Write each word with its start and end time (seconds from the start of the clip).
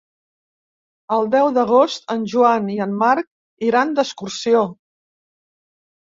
El 1.17 1.27
deu 1.33 1.49
d'agost 1.57 2.07
en 2.15 2.23
Joan 2.31 2.71
i 2.75 2.77
en 2.85 2.95
Marc 3.01 3.67
iran 3.67 3.91
d'excursió. 3.99 4.63